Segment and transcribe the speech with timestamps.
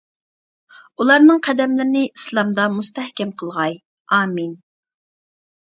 [1.03, 3.79] ئۇلارنىڭ قەدەملىرىنى ئىسلامدا مۇستەھكەم قىلغاي،
[4.19, 4.59] ئامىن!